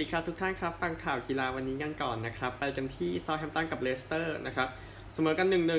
[0.00, 4.68] ดีครับทุกท่านครับ ฟังข่าวกีฬาวันนี้กันก่อนนะครับ ไปกันที่เซาแฮมตันกับเลสเตอร์นะครับ
[5.14, 5.74] เสมอกัน1น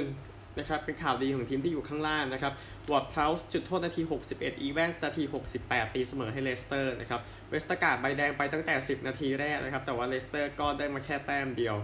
[0.59, 2.53] นะครับ เป็นข่าวดีของทีมที่อยู่ข้างล่างนะครับ
[2.91, 5.23] วอร์ดเพราส์จุดโทษนาที 61 อีแวนส์นาที
[5.59, 11.75] 68 ตีเสมอให้เลสเตอร์นะครับเวสเตอร์การ์ดใบแดงไปตั้งแต่ 10 นาทีแรกนะครับ แต่ว่าเลสเตอร์ก็ได้มาแค่แต้มเดียว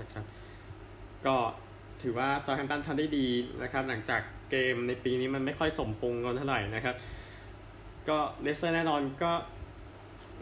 [0.00, 0.24] นะครับ
[1.26, 1.36] ก็
[2.02, 3.26] ถือว่าเซาแฮมตันทำได้ดี
[3.62, 4.20] นะครับหลังจาก
[4.50, 6.96] เกมในปีนี้มันไม่ค่อยสมพงศ์กันเท่าไหร่นะครับ
[8.08, 9.32] ก็เลสเตอร์แน่นอนก็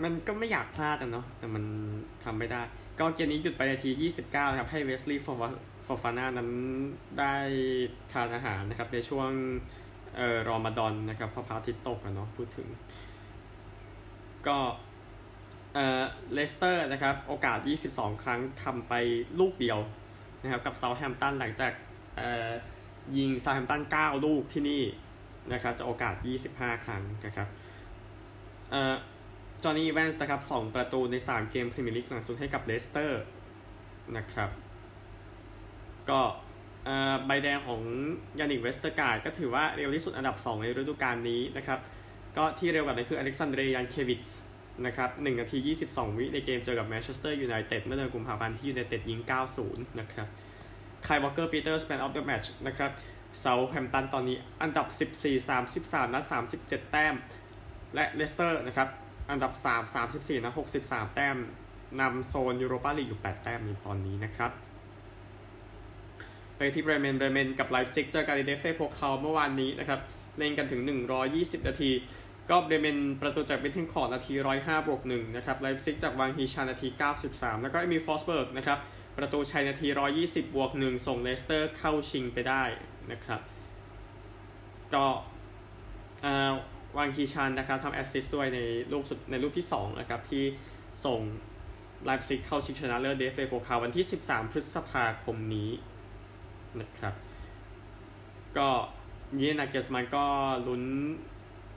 [0.02, 1.65] มันก็ไม่อยากพลาดอะเนาะแต่มัน
[2.25, 2.62] ทำไม่ได้
[2.98, 3.91] ก็เกมนี้หยุดไปนาที
[4.23, 5.33] 29 นะครับ ให้เวสลีย์ฟอ
[5.97, 6.51] ร์ฟาน่านั้น
[7.19, 7.34] ได้
[8.12, 9.30] ทานอาหารนะครับ ในช่วง
[10.16, 12.69] เอ่อรอมฎอนนะครับพอพระอาทิตย์ตกอะเนาะพูดถึง
[14.47, 14.59] ก็
[15.74, 16.02] เอ่อ
[16.33, 17.59] เลสเตอร์นะครับ โอกาส
[17.91, 18.95] 22 ครั้งทำไป
[19.41, 19.79] ลูกเดียว
[20.43, 21.73] นะครับ กับเซาแฮมตันหลังจาก
[22.16, 22.51] เอ่อ
[23.16, 24.83] ยิงเซาแฮมตัน 9 ลูกที่นี่
[25.52, 26.15] นะครับ จะโอกาส
[26.51, 27.49] 25 ครั้งนะครับ
[28.71, 28.95] เอ่อ
[29.62, 33.23] จอนนี่ อีแวนส์นะครับ2ประตูใน 3 เกมพรีเมียร์ลีกหลังสุดให้กับเลสเตอร์
[34.16, 34.51] นะครับ
[36.10, 36.20] ก็
[37.26, 37.82] ใบแดงของ
[38.38, 41.79] ยานิกเวสเตอร์การ์ดก็ถือว่าเร็วที่สุดอันดับ 2 ในฤดูกาลนี้นะครับ
[42.36, 44.26] ก็ที่เร็วกว่านั้นคืออเล็กซานเดรยันเควิช
[44.86, 49.20] นะครับ1นาที 22 วิในเกมเจอกับแมนเชสเตอร์ยูไนเต็ดเมื่อเดือนกุมภาพันธ์ที่ยูไนเต็ดยิง
[49.60, 50.26] 90 นะครับ
[51.04, 52.90] ไคลวอลเกอร์ปีเตอร์สแปนออฟเดอะแมตช์นะครับ
[53.40, 54.86] เซาแฮมตันตอนนี้อันดับ
[55.23, 56.24] 14 33นัด
[56.56, 57.14] 37 แต้ม
[57.95, 58.88] และเลสเตอร์นะครับ
[59.30, 61.37] อันดับ 3 34 นะ 63 แต้ม
[62.01, 64.50] นำโซนยูโรปาลีกอยู่ 8 แต้มในตอนนี้นะครับ
[66.56, 70.00] ไปที่เบรเมนเบรเมนกับไลฟ์ซิกเจอการิเดฟเฟ่โพคาเมื่อวานนี้นะครับ
[70.38, 70.81] เล่นกันถึง
[71.25, 71.91] 120 นาที
[72.50, 76.88] ก็เบรเมนประตูจากเบนทิงคอร์ดนาที 105บวก1นะครับไลฟ์ซิกจากวางฮีชานาที
[77.26, 78.78] 93 แล้วก็เอมิลฟอร์สเบิร์กนะครับ
[79.19, 79.88] ประตูชัยนาที
[80.20, 82.62] 120 บวก 1 ส่งเลสเตอร์เข้าชิงไปได้
[83.10, 83.41] นะครับ
[84.94, 85.06] ก็
[86.25, 86.53] วา
[86.97, 88.59] ฮวางฮีชานนะครับทำ assist ด้วยใน
[88.93, 90.44] ลูกสุดในลูกที่2นะครับที่
[91.05, 91.21] ส่ง
[92.05, 95.71] ไลป์ซิกเข้าชิงชนะเลิศเดเอฟเบโพคาลวันที่ 13 พฤษภาคมนี้
[96.81, 97.15] นะครับ
[98.59, 98.69] ก็
[99.41, 100.25] ยีนาเกสมันก็
[100.66, 100.82] ลุ้น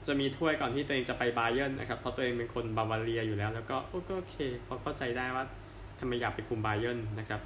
[0.06, 4.36] จะมีถ้วยก่อนที่ตัวเองจะไปบาเยอร์นนะครับ เพราะตัวเองเป็นคนบาวาเรียอยู่แล้ว แล้วก็โอก็โอเค
[4.66, 5.44] พอเข้าใจได้ว่า
[5.98, 7.40] ทำไมอยากไปคุมบาเยอร์นนะครับ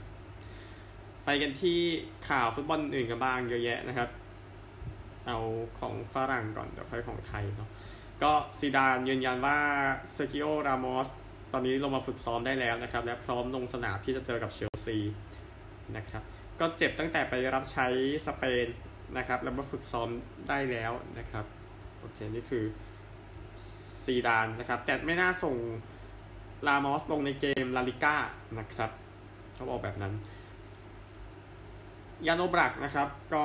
[1.24, 1.78] ไปกันที่
[2.28, 4.08] ข่าวฟุตบอลอื่นกันบ้างเยอะแยะนะครับ
[5.26, 5.38] เอา
[5.80, 7.70] ของฝรั่งก่อนเดี๋ยวค่อยของไทยเนาะ
[8.22, 9.58] ก็ซีดานยืนยันว่า
[10.12, 11.08] เซร์คิโอรามอส
[11.52, 14.98] ตอนนี้ลงมาฝึกซ้อมได้แล้วนะครับ และพร้อมลงสนามที่จะเจอกับเชลซี
[15.96, 16.22] นะครับ
[16.60, 17.86] ก็เจ็บตั้งแต่ไปรับใช้
[18.26, 18.66] สเปน
[19.16, 20.08] นะครับ แล้วมาฝึกซ้อม
[20.48, 21.44] ได้แล้วนะครับ
[22.00, 22.64] โอเคนี่คือ
[24.04, 25.56] ซีดานนะครับ แต่ไม่น่าส่ง
[26.66, 28.16] รามอสลงในเกมลาลิก้า
[28.58, 28.90] นะครับ
[29.54, 30.12] เขาบอกแบบนั้น
[32.26, 33.44] ยานโอบลัคนะครับก็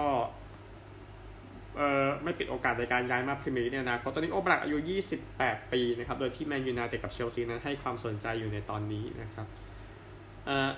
[2.23, 4.77] ไม่ปิดโอกาสในการย้ายมาพรีเมียร์ลีกเนี่ยนะเพราะตอนนี้โอบลัคอายุ
[5.25, 9.47] 28 ปีนะครับ โดยที่แมนยูไนเต็ดกับเชลซีนั้นให้ความสนใจอยู่ในตอนนี้นะครับ
[10.45, 10.69] เอ่อ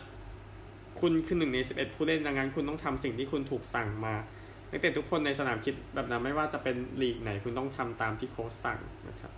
[1.00, 4.16] คุณคือหนึ่งใน 11 ผู้เล่นดังนั้น คุณต้องทำสิ่งที่คุณถูกสั่งมา
[4.70, 9.32] นักเตะทุกคนในสนามคิดแบบนั้นไม่ว่าจะเป็นลีกไหนคุณต้องทำตามที่โค้ชสั่งนะครับ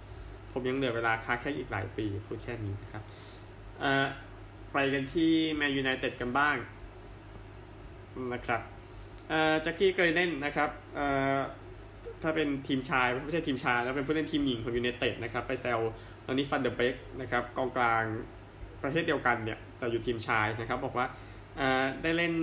[0.51, 3.03] ผมยังเหลือเวลาค้าแค่อีกหลายปีพูดแค่นี้นะครับ
[3.79, 4.05] เอ่อ
[4.73, 6.55] ไปกันที่แมนยูไนเต็ดกันบ้าง
[8.33, 8.61] นะครับ
[9.61, 10.69] แจ็คกี้ โกรเนนนะครับ
[12.21, 15.79] ถ้าเป็นทีมชายไม่ใช่ทีมชายแล้วเป็นผู้เล่นทีมหญิงของยูไนเต็ดนะครับไปแซว
[16.25, 18.03] ตอนนี้ฟันเดอร์เบกนะครับกองกลาง
[18.83, 21.05] ประเทศเดียวกันเนี่ยแต่อยู่ทีมชายนะครับบอกว่า
[22.03, 22.33] ได้เล่น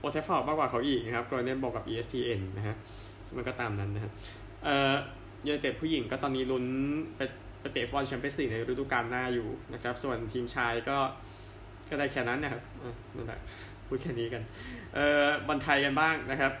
[0.00, 2.76] โอลด์แทรฟฟอร์ดมากกว่าเขาอีกนะครับโกรเนนบอกกับ ESPN นะฮะ
[3.36, 4.12] มันก็ตามนั้นนะฮะ
[5.46, 6.64] ยูไนเต็ดผู้หญิงก็ตอนนี้ลุ้น
[7.16, 7.20] ไป
[7.60, 10.98] ไปเตะฟุตบอลแชมเปี้ยนส์ลีกในฤดูกาลหน้าอยู่นะครับส่วนทีมชายก็
[11.88, 12.62] ก็ได้แค่นั้นนะครับ
[13.16, 13.40] นั่นแหละ
[13.90, 14.42] พูดแค่นี้กัน
[14.94, 16.52] เอ่อบอลไทยกันบ้างนะครับ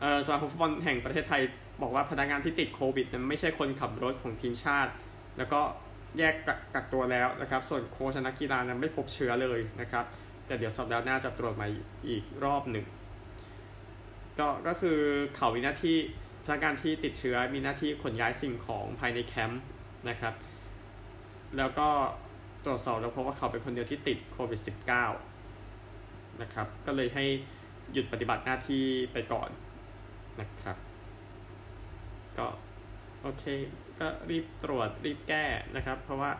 [0.00, 1.42] เอ่อสมาคมฟุตบอลแห่งประเทศไทย
[1.82, 4.90] บอกว่าพนักงานที่ติดโควิดนั้นไม่ใช่คนขับรถของทีมชาติ
[5.38, 5.60] แล้วก็
[6.18, 6.34] แยก
[6.74, 10.04] กักตัวแล้วนะครับ ส่วนโค้ชนักกีฬานั้นไม่พบเชื้อเลยนะครับ
[10.46, 11.66] แต่เดี๋ยวสัปดาห์หน้าจะตรวจมา
[12.08, 12.84] อีกรอบหนึ่ง
[14.38, 14.98] ก็ก็คือ
[15.36, 15.96] เขามีหน้าที่
[16.44, 19.62] พนักงานที่ติดเชื้อมีหน้าที่ขนย้ายสิ่งของภายในแคมป์
[20.08, 20.34] นะครับ
[21.56, 21.88] แล้วก็
[22.64, 25.29] ตรวจสอบแล้วพบว่าเขาเป็นคนเดียวที่ติดโควิด -19
[26.42, 27.24] นะครับ ก็เลยให้
[27.92, 29.50] หยุดปฏิบัติหน้าที่ไปก่อน
[30.40, 30.76] นะครับ
[32.38, 32.46] ก็
[33.22, 33.44] โอเค
[34.00, 35.44] ก็รีบตรวจรีบแก้
[35.76, 36.30] นะครับ เพราะว่า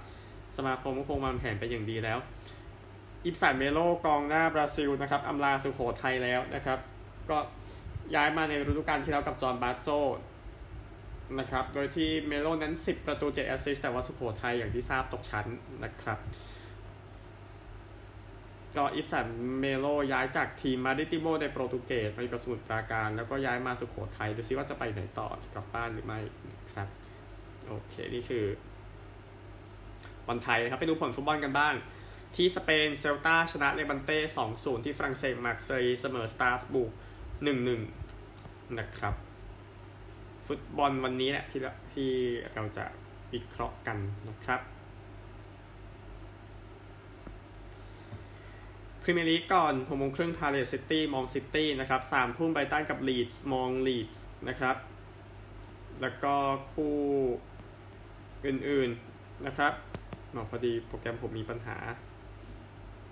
[0.56, 2.19] สมาคมก็คงวางแผนไปอย่างดีแล้ว
[3.25, 6.79] อิบสันเมโลกองหน้าบราซิลนะครับอำลาสุโขทัยแล้วนะครับ
[7.31, 7.38] ก็
[8.14, 9.88] ย้ายมาในฤดูกาลที่แล้วกับจอห์นบาโจ
[11.38, 15.47] นะครับ โดยที่เมโลนั้น 10 ประตู7 assist แต่ว่าสุโขทัยอย่างที่ทราบตกชั้น
[15.85, 16.19] นะครับ
[18.76, 19.28] ก็อิบสัน
[19.61, 26.19] เมโลย้ายจากทีมมาริติโมในโปรตุเกสมาอยู่กับสมุทรปราการ แล้วก็ย้ายมาสุโขทัยดูซิว่าจะไปไหนต่อจะกลับบ้านหรือไม่
[26.75, 26.88] ครับ
[27.69, 28.44] โอเค นี่คือ
[30.26, 31.75] บอลไทยนะครับ ไปดูผลฟุตบอลกันบ้าง
[32.37, 34.19] ที่สเปนเซลตาชนะเลบันเต
[34.50, 36.82] 2-0 ที่ฝรั่งเศสมาร์เซย์เสมอสตราส์บูร์ก
[37.61, 39.14] 1-1 นะครับ
[40.46, 41.61] ฟุตบอลวันนี้แหละที่
[41.93, 42.11] ที่
[42.55, 42.84] เราจะ
[43.32, 44.61] วิเคราะห์กันนะครับ
[49.10, 54.76] พรีเมียร์ลีกก่อนหกโมงครึ่งพาเลซซิตี้มองซิตี้นะครับสามทุ่มไบรท์ตันกับลีดส์มองลีดส์นะครับ
[56.02, 56.34] แล้วก็
[56.72, 56.96] คู่
[58.46, 59.72] อื่นๆนะครับ
[60.32, 61.76] หมอพอดีโปรแกรมผมมีปัญหา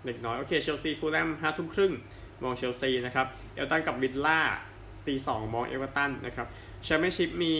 [0.04, 1.92] เล็กน้อย โอเคเชลซีฟูแล่มห้าทุ่มครึ่ง
[2.42, 4.40] มองเชลซีนะครับ เอเวอร์ตันกับวิลล่า
[5.06, 6.46] ตีสองมองเอเวอร์ตันนะครับ
[6.84, 7.54] แชมเปี้ยนชิพมี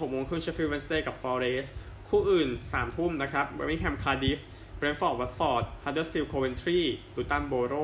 [0.00, 1.66] หกโมงครึ่งเชฟฟิลด์เวนสเดย์กับฟอเรสต์
[2.08, 4.38] คู่อื่นสามทุ่มนะครับเบอร์มิงแฮมคาร์ดิฟ
[4.82, 6.80] เบรนท์ฟอร์ดวัตฟอร์ดฮัดเดอร์สฟิลด์โคเวนทรี
[7.16, 7.74] ลูตันโบโร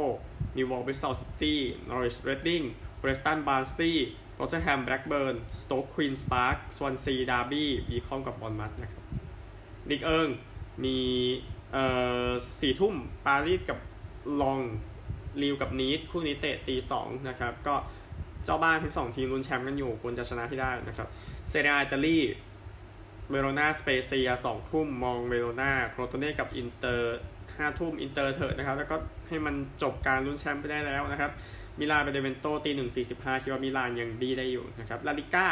[0.57, 2.63] มิลล์วอลล์บริสตอลซิตี้นอริชเรดดิ้ง
[2.99, 9.05] เปรสตันบาร์นสลีย์ร็อตเธอร์แฮมแบล็กเบิร์นสโต๊กควีนสปาร์คสวอนซีดาร์บี้วีคอมบ์กับบอร์นมัธนะครับ
[9.91, 10.29] ลีกเอิง
[10.85, 10.99] มี
[11.73, 11.85] เอ่
[12.27, 12.29] อ
[12.61, 12.95] สี่ทุ่ม
[13.27, 13.79] ปารีสกับ
[14.41, 14.59] ล็องส์
[15.43, 17.75] ลีลกับนีซคู่นี้เตะตีสองนะครับ ก็
[18.45, 21.09] เจ้าบ้านทั้งสองทีมลุ้นแชมป์กันอยู่ควรจะชนะที่ได้นะครับ
[21.49, 22.19] เซเรียอิตาลี
[23.31, 27.19] เวโรนาสเปเซียสองทุ่มมองเวโรนาโครโตเน่กับอินเตอร์
[27.57, 28.97] ห้าทุ่มอินเตอร์เถอะนะครับ แล้วก็
[29.29, 31.31] ให้มันจบการลุ้นแชมป์ไปได้แล้วนะครับ
[31.79, 35.47] มิลานเบเนเวนโตตีหนึ่งสี่สิบห้าคิดว่ามิลานยังดีได้อยู่นะครับลาลีกา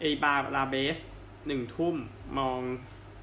[0.00, 0.98] เออิบาร์อลาเบส
[1.46, 1.96] หนึ่งทุ่ม
[2.38, 2.60] มอง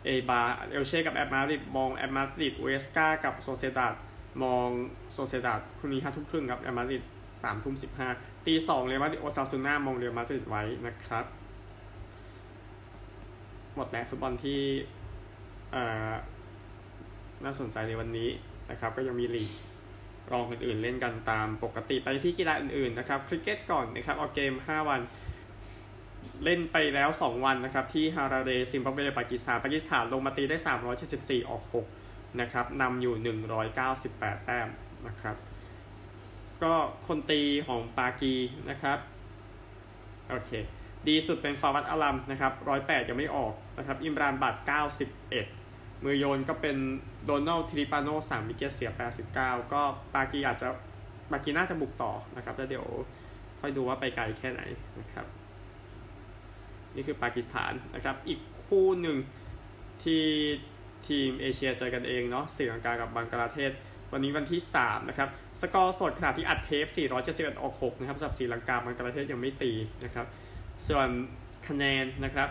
[0.05, 3.95] เออิบาร์เอลเช่กับแอตมาดริดมองแอตมาดริดอูเอสกากับโซเซดาด
[4.43, 4.69] มอง
[5.13, 7.03] โซเซดาดคู่นี้ห้าทุ่มครึ่งครับแอตมาดริด
[7.41, 8.09] สามทุ่มสิบห้า
[8.45, 11.25] ตีสองเรอัลมาดริดโอซาซูน่ามองเรอัลมาดริดไว้นะครับ
[13.75, 14.62] หมดแล้วฟุตบอลที่
[17.44, 18.29] น่าสนใจในวันนี้
[18.71, 19.51] นะครับ ก็ยังมีลีก
[20.31, 25.01] รองอื่นๆ เล่นกันตามปกติไปที่กีฬาอื่นๆนะครับคริกเก็ตก่อนนะครับเอาเกม 5 วัน
[26.44, 30.57] เล่นไปแล้ว 2 วันนะครับ ที่ฮาราเรซิมบับเวปากีสถานปากีสถานลงมาตีได้
[31.03, 31.63] 374 ออก
[32.01, 33.38] 6 นะครับนำอยู่
[33.75, 34.69] 198 แต้ม
[35.07, 35.35] นะครับ
[36.63, 36.74] ก็
[37.07, 38.33] คนตีของปากี
[38.69, 38.97] นะครับ
[40.29, 40.51] โอเค
[41.07, 44.56] ดีสุดเป็นฟาวัตอาลัมนะครับ108ยังไม่ออกนะครับอิมรานบัต
[45.30, 46.77] 91มือโยนก็เป็น
[47.25, 48.92] โดนัลทริปาโนสามวิกเกตเสีย
[49.31, 49.81] 89ก็
[50.13, 50.68] ปากีอาจจะ
[51.31, 52.86] ปากีน่าจะบุกต่อนะครับแล้วเดี๋ยว
[53.59, 54.62] ค่อยดูว่าไปไกลแค่ไหน
[55.00, 55.25] นะครับ
[56.95, 59.18] นี่คือปากีสถานนะครับ อีกคู่หนึ่ง
[60.03, 60.24] ที่
[61.07, 63.71] ทีมเอเชียเจอกันเองเนาะสีลังกากับบังกลาเทศ
[64.12, 65.30] วันนี้วันที่ 3 นะครับ
[65.62, 66.86] สกอร์สดขณะที่อัดเทป
[67.24, 69.71] 471 ออก 6 นะครับสำหรับสีลังกาบังกลาเทศยังไม่ตี
[70.06, 70.25] นะครับ
[70.88, 71.10] ส่วน
[71.68, 72.50] คะแนนนะครับ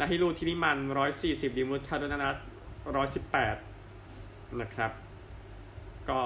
[0.00, 0.78] ลาฮิรูทินิมัน
[1.16, 2.36] 140ดิมุทธาดุนัท
[3.66, 4.92] 118 นะครับ
[6.08, 6.20] ก็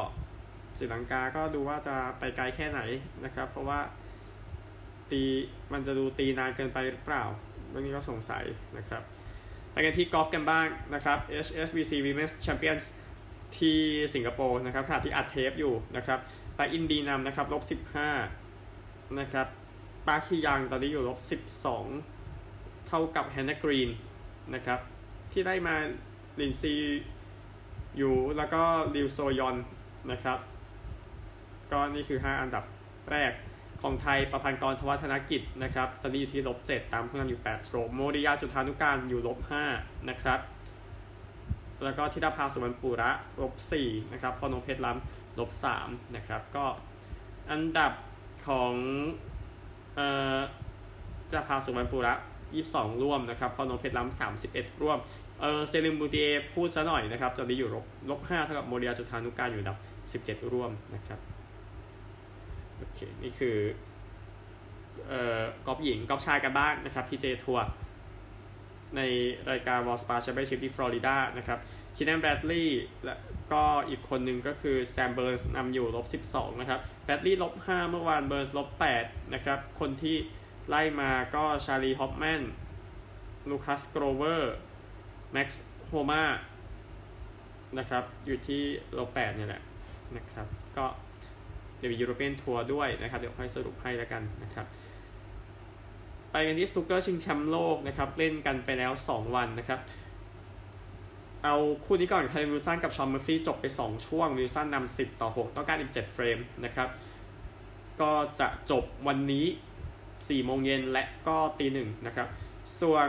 [0.78, 2.80] สีลังกาก็ดูว่าจะไปไกลแค่ไหน
[3.24, 3.80] นะครับ เพราะว่า
[5.10, 5.22] ตี
[5.72, 7.24] มันจะดูตีนานเกินไปหรือเปล่า
[7.70, 8.44] เรื่องนี้ก็สงสัย
[8.78, 9.02] นะครับ
[9.72, 12.84] ไปกันที่กอล์ฟกันบ้างนะครับ HSBC Women's Champions
[13.58, 13.78] ที่
[14.14, 16.18] สิงคโปร์นะครับขณะที่อัดเทปอยู่นะครับ
[16.56, 17.62] ไปอินดีนำนะครับลบ
[18.44, 19.46] 15 นะครับ
[20.06, 21.18] ปาคียังตอนนี้อยู่ลบ
[22.00, 23.90] 12 เท่ากับแฮนนากรีน
[24.54, 24.80] นะครับ
[25.32, 25.74] ที่ได้มา
[26.40, 26.74] ลินซี
[27.98, 28.62] อยู่แล้วก็
[28.94, 29.56] ลิวโซยอน
[30.10, 30.38] นะครับ
[31.70, 32.64] ก็นี่คือ 5 อันดับ
[33.10, 33.32] แรก
[33.82, 39.38] ของไทยประพันธ์กรทวัฒนกิจนะครับ ตอนนี้อยู่ที่ลบ7ตามเพื่อนอยู่ 8 สโตรโมริยาจุธานุการอยู่ลบ
[39.72, 40.40] 5นะครับ
[41.84, 43.10] แล้วก็ทิดาภาสุวรรณปุระ
[43.42, 45.50] ลบ4นะครับพอนงเพชรล้ำลบ
[45.82, 46.66] 3นะครับ ก็
[47.50, 47.92] อันดับ
[48.46, 48.72] ของ
[49.96, 50.38] เอ่อ
[51.28, 52.14] ทิดาสุวรรณปุระ
[52.58, 54.98] 22 ร่วมนะครับพอนงเพชรล้ำ31 ร่วม
[55.40, 59.78] เออเซลิมบูตีเอพูดซะหน่อยนะครับตอนนี้อยู่ลบลบ5เท่ากับโมเรียจุธานุการอยู่อันดับ
[60.44, 61.18] 17 ร่วมนะครับ
[62.76, 63.56] โอเคนี่คือ
[65.08, 67.66] เอ่อกอล์ฟหญิงกอล์ฟชายกันบ้างนะครับพีจีเอทัวร์
[68.96, 69.00] ใน
[69.50, 71.58] รายการวัลสปาร์แชมเปี้ยนชิพที่ฟลอริดานะครับ
[71.96, 73.14] คีแกนแบรดลีย์และ
[73.52, 78.68] ก็อีกคนหนึ่งก็คือแซมเบิร์สนำอยู่ลบ12 นะครับแบรดลีย์ลบ5เมื่อวานเบิร์สลบ
[79.00, 80.16] 8นะครับ คนที่
[80.68, 82.42] ไล่มาก็ชาร์ลีย์ฮอฟแมน
[83.50, 84.54] ลูคัสโกลเวอร์
[85.32, 86.24] แม็กซ์โฮมา
[87.78, 88.62] นะครับ อยู่ที่
[88.98, 89.62] ลบ8เนี่ยแหละ
[90.16, 90.46] นะครับ
[90.76, 90.86] ก็
[91.78, 94.66] เดี๋ยวมียูโรเปียนทัวร์ด้วยนะครับ เดี๋ยวค่อยสรุปให้แล้วกันนะครับ
[96.32, 99.80] ไปกันที่สนุกเกอร์ชิงแชมป์โลกนะครับ เล่นกันไปแล้ว 2 วันนะครับ
[101.44, 106.88] เอาคู่นี้ก่อนไคเรนวิลสันกับชอนเมอร์ฟี่จบไป 2 ช่วงวิลสันนำ10 ต่อ 6 ต้องการอีก 7 เฟรมนะครับ
[108.00, 109.46] ก็จะจบวันนี้
[109.96, 112.28] 4โมงเย็นและก็ตีหนึ่งนะครับ
[112.80, 113.08] ส่วน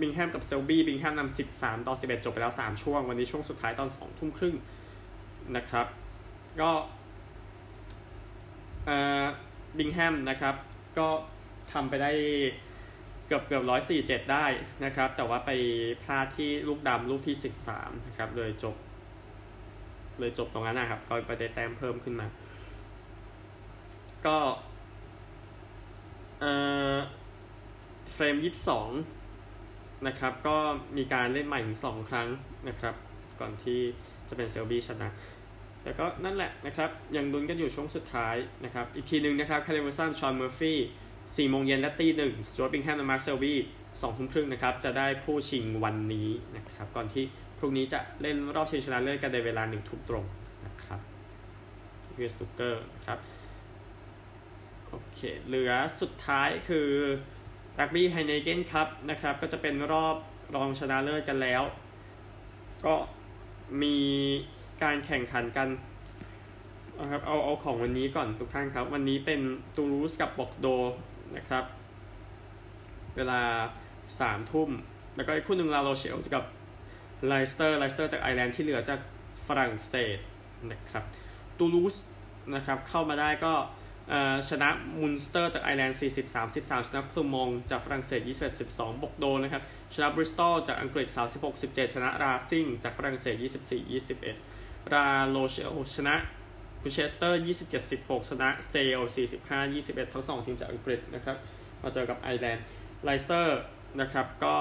[0.00, 4.54] บิงแฮมกับเซลบี้บิงแฮมนำ13ต่อ11จบไปแล้ว3ช่วง วันนี้ช่วงสุดท้ายตอน2ทุ่มครึ่ง
[5.56, 5.86] นะครับ
[6.60, 6.70] ก็
[9.78, 10.54] บิงแฮมนะครับ
[10.98, 11.08] ก็
[11.72, 12.12] ทำไปได้
[13.26, 14.46] เกือบเกือบร้อยสี่เจ็ดได้
[14.84, 15.50] นะครับ แต่ว่าไป
[16.02, 18.76] พลาดที่ลูกดำลูกที่สิบสามนะครับเลยจบ
[20.18, 22.26] เลยจบตรงนั้นนะครับก็ไปได้แต้มเพิ่มขึ้นมา
[24.26, 24.38] ก็
[26.40, 26.52] เอ่
[26.92, 26.94] อ
[28.14, 28.90] เฟรมยี่สิบสอง
[30.06, 30.56] นะครับ ก็
[30.96, 32.28] มีการเล่นใหม่ถึงสองครั้ง
[32.68, 32.94] นะครับ
[33.40, 33.80] ก่อนที่
[34.28, 35.08] จะเป็นเซลบี้ชนะ
[35.82, 40.78] แต่ก็นั่นแหละนะครับ ยังดวลกันอยู่ช่วงสุดท้ายนะครับ อีกทีหนึ่งนะครับไคเรนวิลสันชอนเมอร์ฟี่
[41.36, 43.58] สี่โมงเย็นและตีหนึ่งสจ๊วตบิงแฮมและมาร์คเซลบี้
[44.00, 47.24] สองทุ่มครึ่งนะครับ จะได้คู่ชิงวันนี้นะครับ ก่อนที่
[47.58, 50.24] พรุ่งนี้จะเล่นรอบชิงชนะเลิศกันในเวลาหนึ่งทุ่มตรง
[50.66, 51.00] นะครับ
[52.16, 53.18] คือสตุกเกอร์ครับ
[54.88, 56.88] โอเค เหลือสุดท้ายคือ
[57.78, 60.16] รักบี้ไฮเนเกนครับนะครับ ก็จะเป็นรอบ
[60.56, 61.62] รองชนะเลิศกันแล้ว
[62.86, 62.94] ก็
[63.82, 63.98] มี
[64.82, 65.68] การแข่งขันกัน
[67.00, 69.40] นะครับเอาเอาของวันนี้ก่อนทุกท่านครับ วันนี้เป็น
[69.76, 70.66] ตูรูสกับบอกโด
[71.36, 71.64] นะครับ
[73.16, 73.40] เวลา
[74.20, 74.70] สามทุ่ม
[75.16, 76.44] แล้วก็อีกคู่หนึ่งลาโรเชลกับ
[77.26, 79.00] เลนสเตอร์เลนสเตอร์จากไอร์แลนด์ที่เหลือจาก
[79.46, 80.18] ฝรั่งเศส
[80.70, 81.04] นะครับ
[81.58, 81.96] ตูลูส
[82.54, 83.54] นะครับเข้ามาได้ก็
[84.48, 84.68] ชนะ
[85.00, 89.62] มุนสเตอร์จากไอร์แลนด์ 40 33 ชนะแคลร์มงต์จากฝรั่งเศส21 12บอร์กโดซ์นะครับ
[89.94, 93.78] ชนะบริสตอลจากอังกฤษ 36 17 ชนะราซิงจากฝรั่งเศส 24
[94.34, 96.14] 21 ลาโรแชลชนะ
[96.86, 99.00] กลูเชสเตอร์27 16 ชนะเซล
[99.36, 101.36] 45 21 ทั้ง2ทีมจากอังกฤษนะครับ
[101.82, 102.64] มาเจอกับไอร์แลนด์
[103.04, 103.60] เลนสเตอร์
[104.00, 104.56] นะครับก็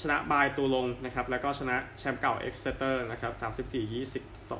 [0.00, 3.32] ชนะบายตูลงนะครับแล้วก็ชนะแชมป์เก่าเอ็กเซเตอร์นะครับ
[3.70, 3.92] 34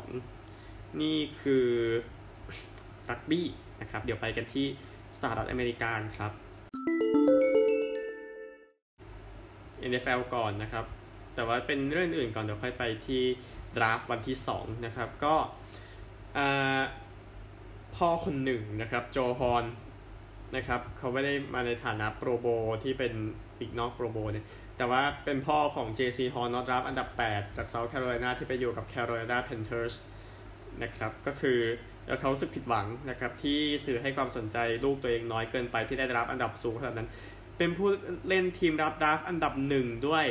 [0.02, 1.66] 22 นี่คือ
[3.10, 3.46] รักบี้
[3.80, 4.66] นะครับเดี๋ยวไปกันที่
[5.20, 6.32] สหรัฐอเมริกาครับ
[9.90, 10.84] NFL ก่อนนะครับ
[11.34, 13.22] แต่ว่าเป็นเรื่องอื่นก่อนเดี๋ยวค่อยไปที่
[13.76, 15.34] draft วันที่ 2 นะครับ ก็
[17.96, 19.64] พ่อคนหนึ่งนะครับโจฮอร์น
[20.56, 22.46] นะครับเขาไม่ได้มาในฐานะ Pro Bowl
[22.82, 23.12] ที่เป็น
[23.58, 24.46] ปีกนอก Pro Bowl เนี่ย
[24.76, 29.94] แต่ว่าเป็นพ่อของ JC Horn นอตรับอันดับ 8 จากเซาท์แคโรไลนาที่ไปอยู่กับ Carolina Panthers
[30.82, 31.58] นะครับก็คือ
[32.06, 37.08] แล้วเขารู้สึกผิดหวังนะครับที่สื่อให้ความสนใจลูกตัวเองน้อยเกินไปที่ได้รับอันดับสูงขนาดนั้น
[37.58, 37.88] เป็นผู้
[38.28, 40.26] เล่นทีมรับ draft อันดับหนึ่งด้วย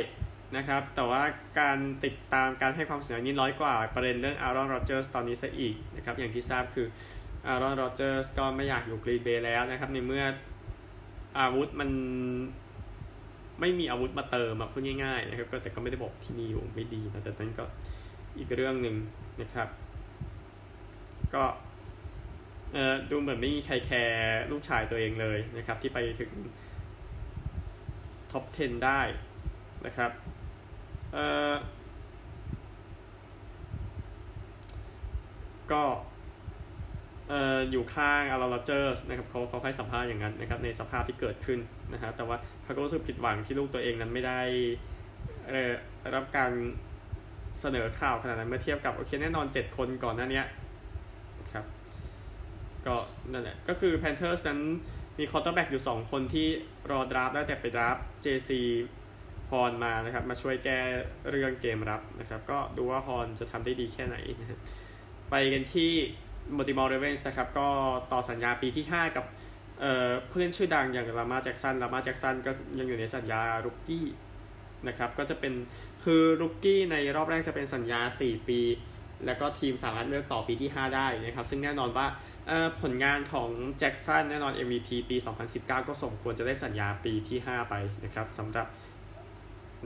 [0.56, 1.22] นะครับ แต่ว่า
[1.60, 6.86] การติดตามการให้ความสนใจนี้น้อยกว่าประเด็นเรื่องแอรอนรอดเจอร์สตอนนี้ซะอีกนะครับ อย่างที่ทราบคือ
[7.46, 10.24] อารอนโรเจอร์สก็ไม่อยากอยู่กรีนเบย์แล้วนะครับ ในเมื่อ
[11.38, 11.90] อาวุธมัน
[13.60, 17.64] ไม่มีอาวุธมาเติมพูดง่ายๆนะครับก็แต่ก็ไม่ได้บอกที่มีอยู่ไม่ดีนะแต่นั้นก็
[18.38, 18.96] อีกเรื่องหนึ่ง
[19.40, 19.68] นะครับ
[21.34, 21.44] ก็
[22.72, 26.30] เออดูเหมือนไม่มีใครแคร์ลูกชายตัวเองเลยนะครับ ที่ไปถึง
[28.32, 29.00] ท็อป 10 ได้
[29.86, 30.10] นะครับ
[35.72, 35.82] ก็
[37.70, 41.58] อยู่ข้างแอรอนรอดเจอร์สนะครับเขาเขาให้สัมภาษณ์อย่างนั้นนะครับในสภาพที่เกิดขึ้น
[41.92, 44.40] นะฮะแต่ว่าเขาก็รู้สึกผิดหวังที่ลูกตัวเองนั้นไม่ได้
[46.14, 46.52] รับการ
[47.60, 50.42] เสนอข่าวขนาดนั้นเมื่อเทียบกับโอเคแน่นอน 7 คนก่อนหน้านี้
[51.52, 51.64] ครับ
[52.86, 52.96] ก็
[53.32, 54.60] นั่นแหละก็คือ Panthers นั้น
[55.18, 56.48] มี quarterback อยู่ 2 คนที่
[56.90, 58.50] รอ draft ได้แต่ไป draft JC
[59.52, 60.78] ฮอนมานะครับ มาช่วยแก้
[61.30, 64.60] เรื่องเกมรับนะครับ ก็ดูว่าฮอนจะทำได้ดีแค่ไหนนะ
[65.30, 65.90] ไปกันที่
[66.56, 67.68] มัลติมอลเรเวนส์นะครับ ก็
[68.12, 69.24] ต่อสัญญาปีที่ 5 กับ
[70.28, 74.06] ผู้เล่นชื่อดังอย่างลามาแจ็กสันลามาแจ็กสันก็ยังอยู่ในสัญญารุกกี้
[74.88, 75.52] นะครับ ก็จะเป็น
[76.04, 78.60] คือรุกกี้ในรอบแรกจะเป็นสัญญา 4 ปี
[79.26, 82.06] แล้วก็ทีมสามารถเลือกต่อปีที่ 5 ได้นะครับ ซึ่งแน่นอนว่า
[82.82, 85.16] ผลงานของแจ็กสันแน่นอน MVP ปี
[85.52, 88.66] 2019 ก็สมควรจะได้สัญญาปีที่ 5 ไปนะครับสำหรับ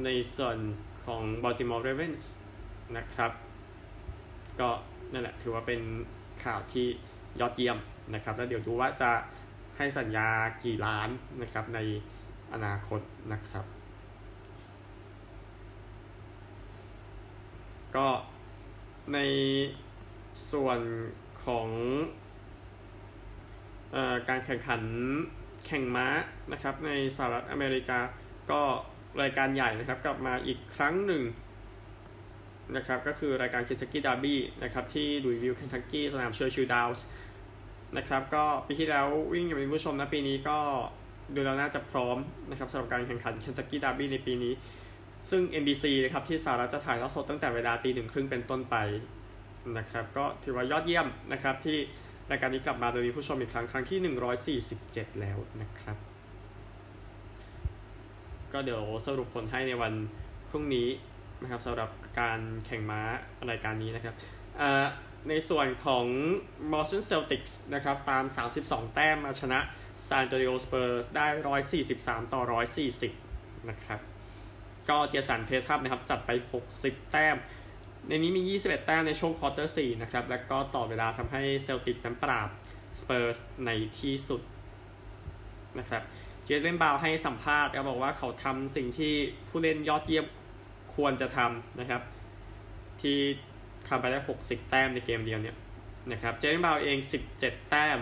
[0.04, 0.58] ในส่วน
[1.04, 2.24] ของ Baltimore Ravens
[2.96, 3.32] นะครับ
[4.60, 4.70] ก็
[5.12, 5.80] นั่นแหละถือว่าเป็น
[6.44, 6.86] ข่าวที่
[7.40, 7.78] ยอดเยี่ยม
[8.14, 9.12] นะครับ แล้วเดี๋ยวดูว่าจะ
[9.76, 10.28] ให้สัญญา
[10.64, 11.08] กี่ล้าน
[11.42, 11.80] นะครับใน
[12.52, 13.00] อนาคต
[13.32, 13.64] นะครับ
[17.96, 18.08] ก็
[19.14, 19.18] ใน
[20.52, 20.80] ส่วน
[21.44, 21.68] ของ
[23.94, 23.98] อ
[24.28, 24.82] การแข่งขัน
[25.66, 26.06] แข่งม้า
[26.52, 28.00] นะครับในสหรัฐอเมริกา
[28.50, 28.62] ก็
[29.22, 31.22] รายการใหญ่นะครับ กลับมาอีกครั้งหนึ่ง
[32.76, 37.06] นะครับก็คือรายการเคนทักกี้ดาร์บี้นะครับที่หลุยส์วิลล์เคนทักกี้สนามเชอร์ชิลดาวน์ส
[37.96, 40.58] นะครับก็ปีที่แล้ววิ่งอย่างเป็นผู้ชมนะปีนี้ก็
[41.34, 42.16] ดูแล้วน่าจะพร้อม
[42.50, 44.52] นะครับสำหรับการแข่งขันเคนทักกี้ดาร์บี้ในปีนี้
[45.30, 48.76] ซึ่ง NBC นะครับที่สหรัฐจะถ่ายทอดสดตั้งแต่เวลาตีหนึ่งครึ่งเป็นต้นไป
[49.78, 51.78] นะครับก็ถือว่ายอดเยี่ยมนะครับที่
[52.30, 56.05] รายการนี้กลับมาโดยมีผู้ชมอีกครั้งครั้งที่ 147 แล้วนะครับ
[58.52, 59.92] ก็เดี๋ยวสรุปผลให้ในวัน
[60.50, 60.88] พรุ่งนี้
[61.42, 63.00] นะครับสำหรับการแข่งม้า
[63.50, 64.14] รายการนี้นะครับ
[65.28, 66.06] ในส่วนของ
[66.72, 68.24] Boston Celtics นะครับตาม
[68.58, 69.60] 32 แต้มมาชนะ
[70.08, 71.26] San Antonio Spurs ได้
[71.80, 72.42] 143 ต่อ
[73.04, 74.00] 140 นะครับ
[74.88, 76.30] ก็เจย์สันเททั่มนะครับ จัดไป
[76.72, 77.36] 60 แต้ม
[78.08, 82.48] ในนี้มี 21 แต้มในช่วงควอเตอร์4นะครับ แล้วก็ต่อเวลาทำให้เซลติกนั้นปราบ
[83.00, 84.40] Spurs ในที่สุด
[85.78, 86.02] นะครับ
[86.46, 89.12] เจย์เลนบราวน์ให้สัมภาษณ์ก็บอกว่าเขาทำสิ่งที่
[89.48, 90.26] ผู้เล่นยอดเยี่ยม
[90.94, 92.02] ควรจะทำนะครับ
[93.00, 93.18] ที่
[93.88, 95.56] ทำไปได้ 60 แต้มในเกมเดียวเนี่ย
[96.12, 96.96] นะครับเจย์เลนบราวน์เอง
[97.34, 97.98] 17 แต้ม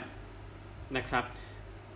[0.97, 1.25] นะครับ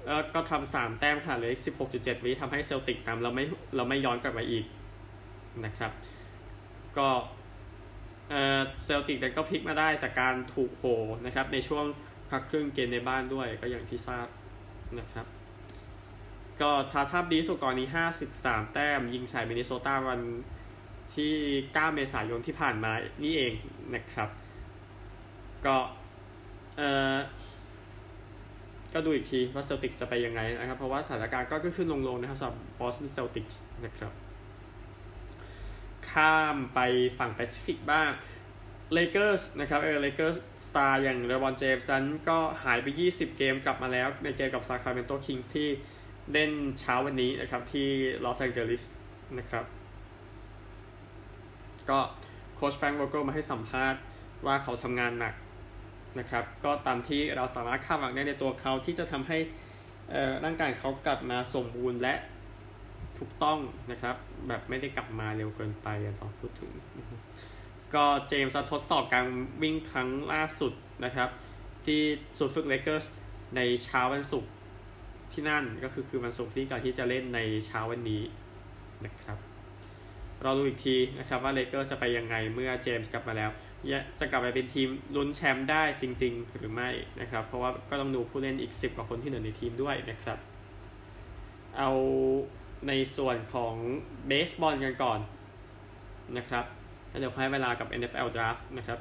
[0.06, 1.54] แล้วก็ทำสามแต้มค่ะเลย
[1.88, 3.44] 16.7วิทำให้เซลติกนำเราไม่
[3.76, 4.64] เราไม่ย้อนกลับมาอีก
[5.64, 5.92] นะครับ
[6.98, 7.08] ก็
[8.84, 10.84] เซลติกก็พลิกมาได้จากการถูกโห
[11.26, 11.84] นะครับในช่วง
[12.30, 14.26] พักครึ่งเกมในบ้านด้วยก็อย่างที่ทราบ
[14.98, 15.26] นะครับ
[16.62, 17.88] ก็ทาทับดีสุดก่อนนี้
[18.30, 20.20] 53 แต้ม ยิงใส่มินนิโซตาวัน
[21.16, 23.52] ที่ 9 เมษายนที่ผ่านมานี่เอง
[23.94, 24.28] นะครับ
[25.66, 25.76] ก็
[26.76, 26.82] เอ
[27.14, 27.16] อ
[28.94, 34.12] ก็ดูอีกทีว่าเซลติกจะไปยังไงนะครับ เพราะว่าสถานการณ์ก็ขึ้นลงๆนะครับสำหรับบอสตันเซลติกส์นะครับ
[36.10, 36.80] ข้ามไป
[37.18, 38.10] ฝั่งแปซิฟิกบ้าง
[38.94, 45.68] เลเกอร์สนะครับเออเลเกอร์สตาร์อย่างเลบรอนเจมส์นั้นก็หายไป 20 เกมกลับมาแล้วในเกมกับซาคราเมนโต้คิงส์ที่
[46.32, 47.88] เล่นเช้าวันนี้นะครับที่
[48.24, 48.84] ลอสแองเจลิส
[49.38, 49.64] นะครับ
[51.90, 51.98] ก็
[52.56, 54.00] โค้ชแฟรงก์โวเกิลมาให้สัมภาษณ์
[54.46, 55.34] ว่าเขาทำงานหนัก
[56.18, 59.38] นะครับ ก็ตามที่เราสามารถคาดหวังได้ในตัวเขาที่จะทำให้
[60.44, 62.14] ร่างกายเขากลับมาสมบูรณ์และ
[63.18, 63.58] ถูกต้อง
[63.90, 64.16] นะครับ
[64.48, 65.88] แบบไม่ได้กลับมาเร็วเกินไป
[66.20, 66.70] ตอนพูดถึง
[67.94, 69.26] ก็เจมส์ทดสอบการ
[69.62, 70.72] วิ่งครั้งล่าสุด
[71.04, 71.28] นะครับ
[71.86, 72.00] ที่
[72.38, 73.06] สุดฝึกเลเกอร์ส
[73.56, 74.50] ในเช้าวันศุกร์
[75.32, 78.22] ที่นั่นก็คือคือวันศุกร์ที่ก่อนที่จะเล่นในเช้าวันนี้
[79.04, 79.38] นะครับ
[80.42, 83.50] เราดูอีกทีนะครับว่าเลเกอร์จะไปยังไงเมื่อเจมส์กลับมาแล้ว
[84.20, 90.38] จะกลับไปเป็นทีมลุ้นแชมป์ได้จริง ๆ หรือไม่นะครับ เพราะว่าก็ต้องดูผู้เล่นอีก 10 กว่าคนที่เหลือในทีมด้วยนะครับ
[91.78, 91.90] เอา
[92.88, 93.74] ในส่วนของ
[94.26, 95.20] เบสบอลกันก่อน
[96.36, 96.64] นะครับ
[97.20, 98.98] เดี๋ยวให้เวลากับ NFL Draft นะครับ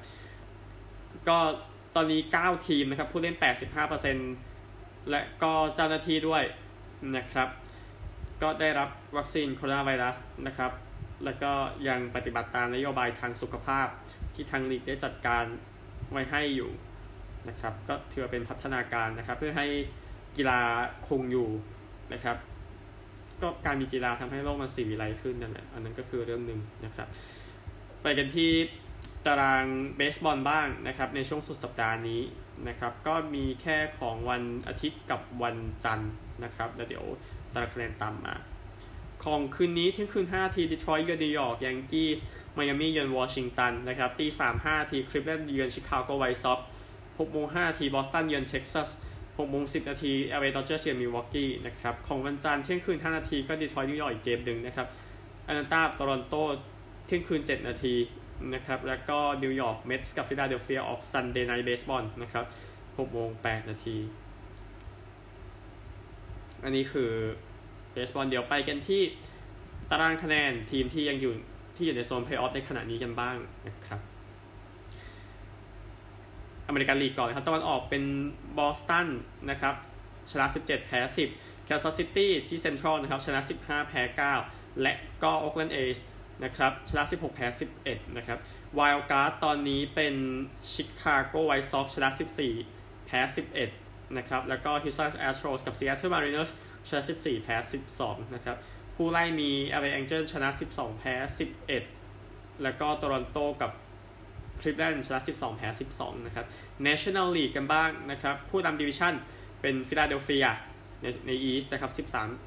[1.27, 1.37] ก็
[1.95, 3.35] ตอนนี้ 9 ทีมนะครับ ผู้เล่น
[3.97, 4.46] 85%
[5.09, 6.43] และก็เจ้าหน้าที่ด้วย
[7.17, 7.49] นะครับ
[8.41, 10.17] ก็ได้รับวัคซีนโคโรนาไวรัส
[10.47, 10.71] นะครับ
[11.25, 11.51] แล้วก็
[11.87, 13.87] ยังปฏิบัติตามนโยบายทางสุขภาพ
[14.33, 15.43] ที่ทางลีกได้จัดการ
[16.11, 16.71] ไว้ให้อยู่
[17.49, 19.67] นะครับ ก็ถือเป็นพัฒนาการนะครับ เพื่อให้
[20.37, 20.59] กีฬา
[21.07, 21.49] คงอยู่
[22.13, 22.37] นะครับ
[23.41, 27.07] ก็การมีกีฬาทำให้โลกมันสีวิไลขึ้นนั่นแหละอันนั้นก็คือเรื่องหนึ่งนะครับ
[28.01, 28.51] ไปกันที่
[29.25, 29.65] ตาราง
[29.95, 32.21] เบสบอลบ้างนะครับ ในช่วงสุดสัปดาห์นี้
[32.67, 36.11] นะครับ ก็มีแค่ของวันอาทิตย์กับวันจันทร์
[36.43, 37.05] นะครับ แล้วเดี๋ยว
[37.53, 38.35] ตารางคะแนนตามมา
[39.23, 46.59] ของคืนนี้เที่ยงคืน 5 นาทีดีทรอยต์เยือนนิวยอร์กยังกี้ส์ไมอามี่เยือนวอชิงตันนะครับตีสามห้านาทีคลีฟแลนด์เยือนชิคาโกไวท์ซ็อก
[47.19, 48.89] หกโมงห้านาทีบอสตันเยือนเท็กซัส
[49.37, 54.87] หกโมงสิบนาทีแอลเอดอดเจอร์สเยือนมิลวอกกี้นะครับของวันจันทร์เที่ยงคืนห้านาทีก็ดีทรอยต์นิวยอร์กอีกเกมหนึ่งนะครับ
[55.47, 56.35] แอตแลนตาโตรอนโต
[57.05, 57.93] เที่ยงคืนเจ็ดนาที
[58.53, 62.45] นะครับแล้วก็นิวยอร์กเม็ตส์กับฟิลาเดลเฟียออก Sunday Night Baseball นะครับ
[62.97, 63.97] หกโมงแปดนาที
[66.63, 67.11] อันนี้คือ
[67.93, 69.01] เบสบอลเดี๋ยวไปกันที่
[69.91, 71.33] ตารางคะแนนทีมที่ยังอยู่
[71.75, 73.35] ที่อยู่ในโซนเพลย์ออฟในขณะนี้กันบ้าง
[73.67, 73.99] นะครับ
[76.67, 78.03] อเมริกันลีกก่อนครับตะวันออกเป็น
[78.57, 79.07] บอสตัน
[79.49, 79.75] นะครับ
[80.31, 80.99] ชนะ 17 แพ้
[81.33, 84.01] 10แคนซัสซิตี้ที่เซ็นทรัลนะครับชนะ 15 แพ้
[84.41, 85.97] 9 และก็โอกแลนด์เอส
[86.43, 87.47] นะครับชนะ 16 แพ้
[87.81, 88.39] 11 นะครับ
[88.75, 90.15] wild card ตอนนี้เป็น
[90.71, 92.09] ชิคาโกไวท์ซ็อกชนะ
[92.57, 93.19] 14 แพ้
[93.67, 96.51] 11 นะครับ แล้วก็ฮิวสตันแอสโตรสกับซีแอตเทิลมาริเนอร์ส
[96.87, 97.55] ชนะ 14 แพ้
[97.95, 98.57] 12 นะครับ
[98.95, 101.15] ผู้ไล่มี LA Angel ชนะ 12 แพ้
[101.87, 103.71] 11 แล้วก็โตรอนโตกับ
[104.61, 106.45] คลีฟแลนด์ชนะ 12 แพ้ 12 นะครับ
[106.87, 109.13] National League กันบ้างนะครับ ผู้นำดิวิชั่น
[109.61, 110.47] เป็นฟิลาเดลเฟีย
[111.01, 111.91] ในใน East นะครับ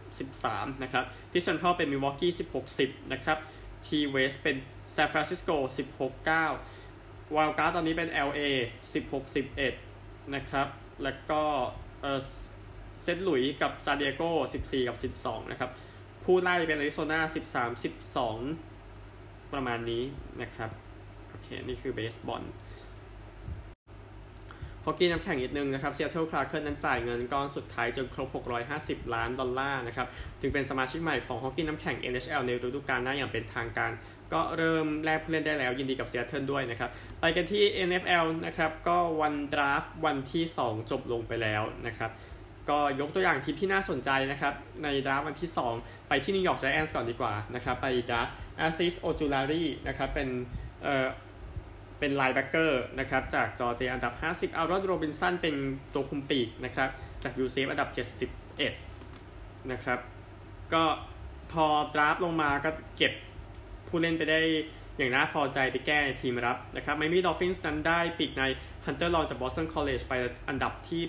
[0.09, 3.39] 13 13 นะครับที่เซ็นทรัลเป็นมิลวอกกี้ 16 10 นะครับ
[3.87, 4.57] ที่ West เป็น
[4.95, 5.51] ซานฟรานซิสโก
[5.99, 8.41] 16 9 wild card ตอนนี้เป็น LA
[8.95, 9.35] 16
[9.79, 10.69] 11 นะครับ
[11.03, 11.43] แล้วก็
[13.03, 14.23] เซนต์หลุยส์กับซานดิเอโก
[14.61, 15.71] 14 กับ 12 นะครับ
[16.25, 17.21] ผู้ไล่เป็นอาริโซนา
[17.75, 17.83] 13
[18.39, 20.03] 12 ประมาณนี้
[20.43, 20.71] นะครับ
[21.29, 22.43] โอเค นี่คือเบสบอล
[24.85, 28.29] ฮอกกี้น้ำแข็งนิดนึงนะครับซีแอตเทิลคราเคนนั้นจ่ายเงินก้อนสุดท้ายจนครบ
[28.71, 30.07] 650 ล้านดอลลาร์นะครับ
[30.41, 33.93] จึงเป็นสมาชิกใหม่ของฮอกกี้น้ำแข็ง NHL ในฤดูกาลหน้าอย่างเป็นทางการ
[34.33, 36.91] ก็เริ่มแลกผู้เล่นได้แล้วยินดีกับซีแอตเทิลด้วยนะครับ
[37.21, 42.11] ไปกันที่ NFL นะครับก็วัน draft วันที่ 2 จบลงไปแล้วนะครับ
[42.71, 48.29] ก็ยกตัวอย่างทีมที่น่าสนใจนะครับใน draft วันที่ 2 ไปที่นิวยอร์กไจแอนส์ก่อนดีกว่านะครับไป draft
[48.61, 50.29] อาซีซโอจูลารีนะครับเป็น
[50.83, 51.07] เอ่อ
[52.01, 55.55] เป็น linebacker นะครับจากจอร์เจียอันดับ 50อารอนโรบินสันเป็น
[55.95, 56.89] ตัวคุมปีกนะครับ
[57.23, 57.89] จาก UCF อันดับ
[58.59, 59.99] 71 นะครับ
[60.73, 60.85] ก็
[61.53, 63.13] พอ draft ลงมาก็เก็บ
[63.89, 64.41] ผู้เล่นไปได้
[64.97, 68.43] อย่างน่าพอใจไปแก้ในทีมรับนะครับไมอามี่ดอลฟินส์นั้นได้ปีกใน
[68.87, 70.15] ฮันเตอร์ลองจากบอสตันคอลเลจไป
[70.49, 71.03] อันดับที่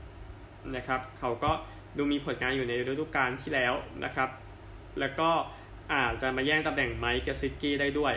[0.00, 1.52] 81 นะครับ เขาก็
[1.96, 3.72] ดูมีผลงานอยู่ในฤดูกาลที่แล้ว
[4.04, 4.30] นะครับ
[5.00, 5.30] แล้วก็
[5.94, 8.14] อาจจะมาแย่งตำแหน่งไมค์เกซิกกี้ได้ด้วย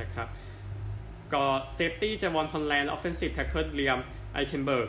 [0.00, 0.28] นะครับ
[1.34, 4.00] ก็เซฟตี้เจวอนฮอนแลนด์ออฟเฟนซีฟแท็กเกิลเลียม
[4.34, 4.88] ไอเคนเบิร์ก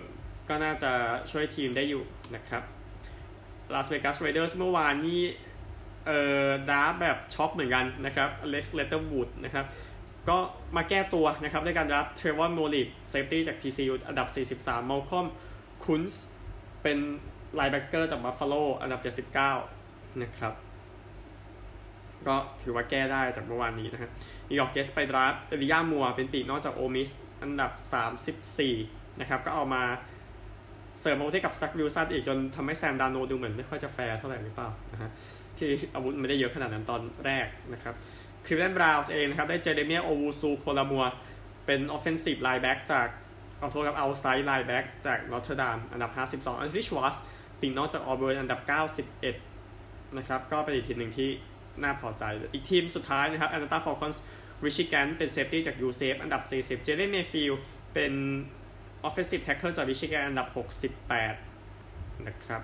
[0.49, 0.91] ก็น่าจะ
[1.31, 2.03] ช่วยทีมได้อยู่
[2.35, 2.63] นะครับ
[3.73, 5.21] ลาสเวกัสเรเดอร์สเมื่อวานนี้
[6.07, 9.65] เอ่อดาแบบช็อกเหมือนกันนะครับอเล็กซ์เลเธอร์วูดนะครับ
[10.29, 10.37] ก็
[10.75, 14.25] มาแก้ตัวนะครับด้วยการรับเทรวอนโมริกsafety จาก TCU อันดั
[14.55, 15.25] บ 43มอลคอม
[15.83, 16.25] คุนส์
[16.83, 16.97] เป็น
[17.55, 19.01] linebacker จากบัฟฟาโลอันดับ
[19.57, 20.53] 79 นะครับ
[22.27, 24.09] ก็ถือว่าแก้ได้จากเมื่อวานนี้นะฮะ
[24.49, 27.09] นิวยอร์กเจ็ตส์ไป draft เอไลจาห์มัวร์เป็นปีกนอกจากโอลมิส
[27.41, 27.71] อันดับ
[28.65, 29.83] 34 นะครับ ก็เอามา
[30.99, 35.09] เสริมอาวุธให้กับแซควิลสันอีกจนทำให้แซมดาร์โนลด์ดูเหมือนไม่ค่อยจะแฟร์เท่าไหร่หรือเปล่านะฮะ
[35.57, 37.95] ที่อาวุธไม่ได้เยอะขนาดนั้นตอนแรกนะครับ
[38.45, 41.03] คริวเลนบราวส์เองนะครับ ได้เจเดเมียโอวูซูโคลามัว
[41.65, 43.07] เป็นออฟเฟนซีฟไลน์แบ็กจาก
[43.59, 46.11] เอาโทษกับเอาไซด์ไลน์แบ็กจากนอตเทอร์ดามอันดับ
[46.45, 47.15] 52 อันที่ชวัส
[47.59, 48.59] ปีกนอกจากออเบิร์นอันดับ
[49.39, 51.29] 91 นะครับ ก็เป็นอีกทีมหนึ่งที่
[51.83, 54.23] น่าพอใจ อีกทีมสุดท้ายนะครับแอนตาฟอลคอนส์
[54.65, 57.53] ริชิแกนเป็นเซฟตี้จากยูเซฟอันดับ 40 เจเลนเนฟิล
[57.93, 58.13] เป็น
[59.03, 60.47] ออฟเฟนซีฟแท็กเกิลจากริชิแกนอันดับ
[61.17, 62.61] 68 นะครับ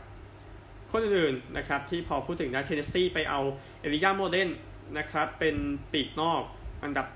[0.91, 3.41] คนอื่นๆนะครับที่พอพูดถึงนะเทนเนสซีไปเอา
[3.82, 4.49] เอไลจาห์โมลเดน
[4.97, 5.56] นะครับเป็น
[5.93, 6.41] ปีกนอก
[6.84, 7.08] อันดับ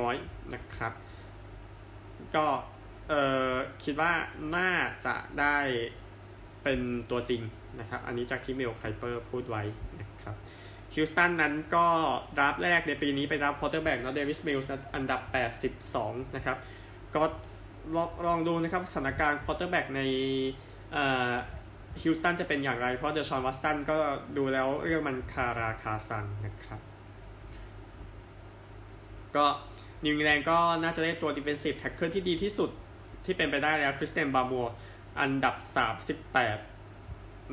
[0.00, 0.92] 100 นะครับ
[2.36, 2.46] ก็
[3.08, 4.12] เอ่อคิดว่า
[4.56, 4.70] น่า
[5.06, 5.58] จะได้
[6.62, 7.42] เป็นตัวจริง
[7.80, 9.62] นะครับ อันนี้จากที่เมลไคเปอร์พูดไว้
[10.00, 10.36] นะครับ
[10.94, 11.86] ฮิวสตันนั้นก็
[12.40, 15.20] รับแรกในปีนี้ไปรับ quarterback นะเดวิสมิลส์อันดับ
[15.78, 16.56] 82 นะครับ
[17.14, 17.22] ก็
[17.94, 20.00] ลองลองดูนะครับสถานการณ์ quarterback ใน
[22.02, 23.96] ฮิวสตันจะเป็นอย่างไร เพราะเดชอนวัตสันก็
[24.36, 26.80] ดูแล้วเรื่องมันคาราคาซังนะครับ
[29.36, 29.46] ก็
[30.04, 32.70] นิวอิงแลนด์ก็น่าจะได้ตัว defensive tackle ที่ดีที่สุด
[33.24, 34.66] ที่เป็นไปได้แล้วคริสเตียนบาร์มอร์
[35.20, 35.54] อันดับ
[36.18, 36.73] 38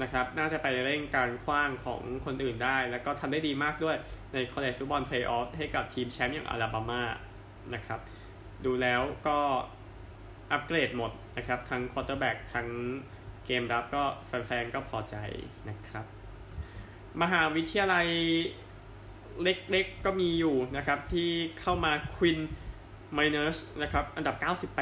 [0.01, 3.97] นะครับน่าจะไปเร่งการขว้างของคนอื่นได้ แล้วก็ทำได้ดีมากด้วย
[4.34, 7.01] ใน College Football Playoff ให้กับทีมแชมป์อย่างอลาบามา
[7.73, 7.99] นะครับ
[8.65, 9.38] ดูแล้วก็
[10.51, 12.67] อัปเกรดหมดนะครับ ทั้ง quarterback ทั้ง
[13.45, 15.15] เกมรับก็แฟนๆ ก็พอใจ
[15.69, 16.06] นะครับ
[17.21, 18.08] มหาวิทยาลัย
[19.43, 22.38] เล็กๆ ก็มีอยู่นะครับ ที่เข้ามาควินน์
[23.13, 24.75] ไมเนิร์ซนะครับ อันดับ 98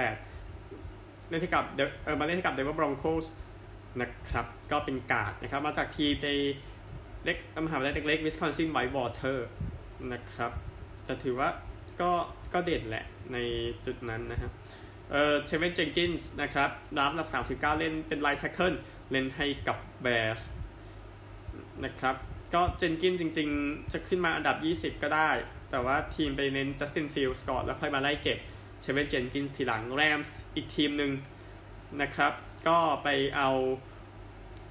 [1.30, 1.64] เล่นให้กับ
[2.04, 3.26] เออมาเล่นให้กับเดนเวอร์บรองโคส
[4.02, 6.30] นะครับ ก็เป็นกาดนะครับ มาจากทีมใน
[7.24, 9.48] เล็กมหาวิทยาลัยเล็กๆวิสคอนซินไวท์วอเตอร์
[10.14, 10.52] นะครับ
[11.06, 11.50] แต่ถือว่า
[12.02, 12.12] ก็
[12.54, 13.38] ก็เด่นแหละใน
[13.86, 14.52] จุดนั้นนะครับ
[15.12, 17.28] เออเทเวนเจนกินส์นะครับรับรับ
[17.60, 18.74] 39 เล่นเป็น right tackle
[19.12, 20.42] เล่นให้กับแบร์ส
[21.86, 22.16] นะครับ
[22.54, 24.58] ก็เจนกินส์จริง ๆ จะขึ้นมาอันดับ
[24.96, 25.30] 20 ก็ได้
[25.72, 28.38] แต่ว่าทีมไปเน้นจัสตินฟิลด์สก่อนแล้วค่อยมาไล่เก็บ
[28.82, 31.12] เทเวนเจนกินส์ทีหลังแรมส์อีกทีมหนึ่ง
[32.02, 32.34] นะครับ
[32.68, 33.50] ก็ไปเอา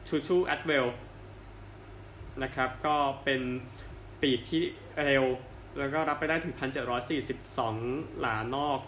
[0.09, 0.87] ทูทูแอตเวลล์
[2.43, 3.41] นะครับ ก็เป็น
[4.23, 4.63] ปีกที่
[5.07, 5.25] เร็ว
[5.79, 6.55] แล้วก็รับไปได้ถึง
[7.19, 8.81] 1,742 หลานอก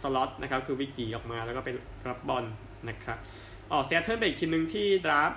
[0.00, 1.70] สล็อตนะครับ คือวิกีออกมาแล้วก็ไป
[2.08, 2.44] รับบอล
[2.88, 3.18] นะครับ
[3.70, 5.32] อ๋อเซียเทิลเป็นอีกทีมหนึ่งที่ดราฟ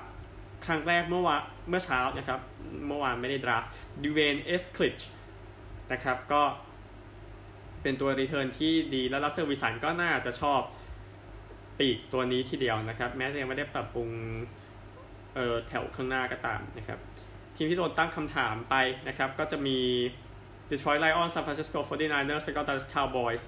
[0.65, 2.39] ครั้งแรกเมื่อวานเมื่อเช้านะครับ
[2.87, 3.63] เมื่อวานไม่ได้ดราฟ
[4.03, 4.97] ดิเวนเอสคลิช
[5.91, 6.41] นะครับ ก็
[7.81, 10.61] เป็นตัวรีเทิร์นที่ดีแล้วลัสเซอร์วิสันก็น่าจะชอบ
[11.79, 14.09] ปีกตัวนี้ทีเดียวนะครับ แม้จะยังไม่ได้ปรับปรุง
[15.35, 16.99] เออแถวข้างหน้าก็ตามนะครับ
[17.55, 18.75] ทีมที่โดนตั้งคำถามไป
[19.07, 19.77] นะครับ ก็จะมี
[20.69, 23.43] Detroit Lions San Francisco 49ers แล้วก็ Dallas Cowboys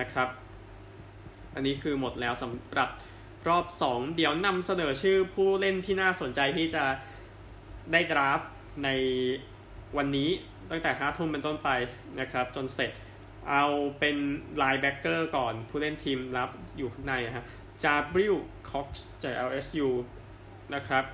[0.00, 0.28] นะครับ
[1.54, 2.90] อันนี้คือหมดแล้วสำหรับ
[3.48, 6.84] รอบ 2 เดี๋ยวนำเสนอชื่อผู้เล่นที่น่าสนใจที่จะ
[7.92, 8.40] ได้ draft
[8.84, 8.88] ใน
[9.96, 10.30] วันนี้
[10.70, 11.68] ตั้งแต่5ทุ่มเป็นต้นไป
[12.20, 12.90] นะครับ จนเสร็จ
[13.50, 13.64] เอา
[13.98, 14.16] เป็น
[14.56, 17.46] linebacker ก่อนผู้เล่นทีมรับอยู่ข้างในนะครับ
[17.82, 18.34] Jabril
[18.70, 19.88] Cox จาก LSU
[20.74, 21.04] นะครับ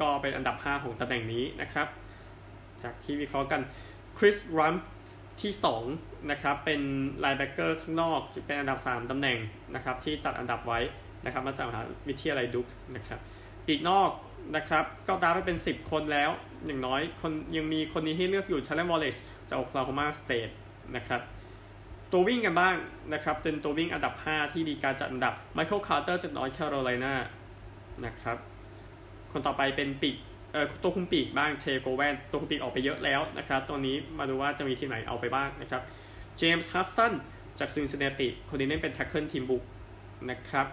[0.00, 1.88] ก็เป็นอันดับ 5 ของตำแหน่งนี้นะครับ
[2.82, 3.60] จากที่วิเคราะห์กัน
[4.18, 4.74] Chris Rumph
[5.42, 5.52] ที่
[5.90, 6.80] 2 นะครับ เป็น
[7.20, 9.38] linebacker ข้างนอกเป็นอันดับ 3ตำแหน่ง
[9.74, 10.80] นะครับ ที่จัดอันดับไว้
[11.24, 12.66] นะครับ มาจากมหาวิทยาลัย Duke
[12.96, 13.20] นะครับ
[13.66, 14.10] ปีกนอก
[14.56, 16.30] นะครับ ก็ดาไปเป็น 10 คนแล้ว
[16.66, 19.16] อย่างน้อยคนยังมีคนนี้ให้เลือกอยู่ Tylan Wallace
[19.48, 20.50] จาก Oklahoma State
[20.96, 21.20] นะครับ
[22.12, 22.74] ตัววิ่งกันบ้าง
[23.14, 27.14] นะครับเป็นตัววิ่งอันดับ 5 ที่มีการจัดอันดับ Michael Carter จาก North Carolina
[28.06, 28.36] นะครับ
[29.32, 30.16] คนต่อไปเป็นปีก
[30.52, 35.82] เอ่อตัวคุมปีกบ้างเชโกแวนตัวคุมปีกออกไปเยอะแล้วนะครับตัวนี้มาดูว่าจะมีทีมไหนเอาไปบ้างนะครับ
[36.38, 37.12] James Hudson
[37.58, 39.62] จาก Cincinnati คนนี้เล่นเป็น tackle ทีมบุก
[40.30, 40.66] นะครับ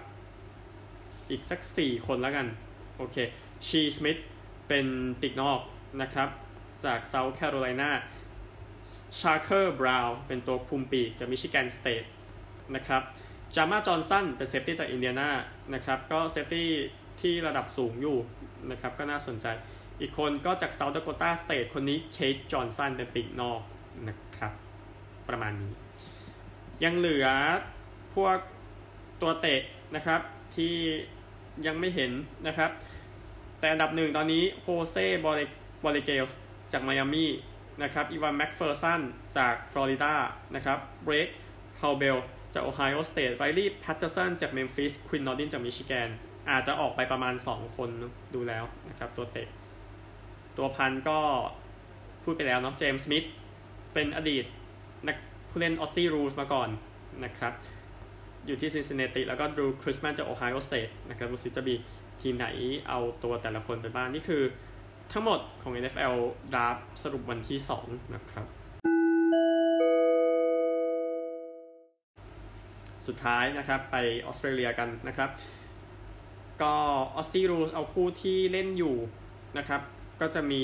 [1.29, 2.47] อีกสัก 4 คนแล้วกัน
[2.97, 3.17] โอเค
[3.67, 4.17] Shi Smith
[4.67, 4.85] เป็น
[5.21, 5.59] ปีกนอก
[6.01, 6.29] นะครับ
[6.85, 7.89] จาก South Carolina
[9.19, 12.03] Shakur Brown เป็นตัวคุมปีกจาก Michigan State
[12.75, 13.01] นะครับ
[13.55, 15.29] Jamar Johnson เป็น safety จาก Indiana
[15.73, 16.69] นะครับก็ safety
[17.21, 18.17] ที่ระดับสูงอยู่
[18.71, 19.47] นะครับก็น่าสนใจ
[20.01, 23.61] อีกคนก็จากเซาท์ด a โกตาสเตทคนนี้ Cade Johnson เป็นปีกนอก
[24.07, 24.51] นะครับ
[25.27, 25.73] ประมาณนี้
[26.83, 27.27] ยังเหลือ
[28.15, 28.37] พวก
[29.21, 29.61] ตัวเตะ
[29.95, 30.21] นะครับ
[30.55, 30.75] ที่
[31.65, 32.11] ยังไม่เห็น
[32.47, 32.71] นะครับ
[33.59, 36.37] แต่อันดับหนึ่งตอนนี้ Jose Borregales
[36.71, 37.31] จาก Miami
[37.83, 39.01] นะครับ Evan McPherson
[39.37, 40.13] จาก Florida
[40.55, 41.27] นะครับ Blake
[41.81, 42.17] Haubeil
[42.53, 46.09] จาก Ohio State Riley Patterson จาก Memphis Quinn Nordin จาก Michigan
[46.49, 47.89] อาจจะออกไปประมาณ 2 คน
[48.33, 49.47] ดูแล้วนะครับตัวเตะ
[50.57, 51.19] ตัว punt ก็
[52.23, 53.25] พูดไปแล้วเนาะ James Smith
[53.93, 54.45] เป็นอดีต
[55.07, 55.17] นัก
[55.49, 56.69] ผู้เล่น Aussie Rules มาก่อน
[57.25, 57.53] นะครับ
[58.45, 61.75] อยู่ที่ Cincinnati แล้วก็ Drue Chrisman จาก Ohio State นะครับดูซิจะมี
[62.21, 62.47] ทีมไหน
[62.87, 64.43] เอาตัวแต่ละคนไปบ้างนี่คือ
[65.13, 66.15] ทั้งหมดของ NFL
[66.53, 68.45] Draft สรุปวันที่ 2 นะครับ
[73.07, 73.95] สุดท้ายนะครับไป
[74.25, 75.29] ออสเตรเลียกันนะครับ
[76.61, 76.73] ก็
[77.15, 78.95] Aussie Rules เอาคู่ที่เล่นอยู่
[79.57, 79.81] นะครับ
[80.21, 80.63] ก็จะมี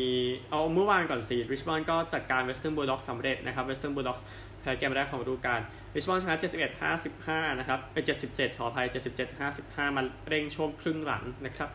[0.49, 4.19] เอาเมื่อวานก่อนสิ Richmond ก็จัดการ Western Bulldogs สำเร็จนะครับ Western Bulldogs
[4.61, 5.61] แพ้เกมแรกของฤดูกาล
[5.95, 6.35] Richmond ชนะ
[6.81, 6.81] 71
[7.11, 11.69] 55 นะครับเป็น77 ขออภัย 77 55 มันเร่งช่วงครึ่งหลังนะครับ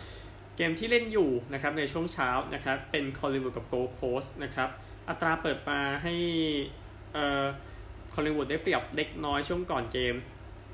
[0.57, 4.69] เกมที่เล่นอยู่นะครับในช่วงเช้านะครับเป็น Collingwood กับ Gold Coast นะครับ
[5.09, 6.15] อัตราเปิดมาให้
[7.13, 7.45] เอ่อ
[8.15, 10.15] Collingwood ได้เปรียบเล็กน้อยช่วงก่อนเกม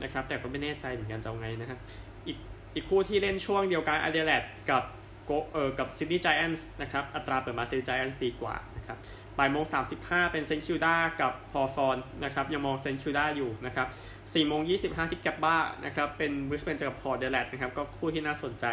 [0.03, 1.79] นะครับแต่ก็ไม่แน่ใจเหมือนกันจะเอาไงนะครับ
[2.27, 2.39] อีก
[2.75, 4.83] อีกคู่ที่เล่นช่วงเดียวกัน Adelaide กับ
[5.25, 8.99] โกเอ่อกับ Sydney Giants นะครับอัตราเปิดมา Sydney Giants ดีกว่านะครับ
[9.39, 13.87] บ่ายโมงสามสิบห้าเป็น St Kilda กับฮอฟอนนะครับยังมอง St Kilda อยู่นะครับ
[14.35, 18.65] สี่โมงยี่สิบห้าที่ Gabba นะครับเป็น Brisbane เจอกับ Port Adelaide นะครับก็คู่ที่น่าสนใจ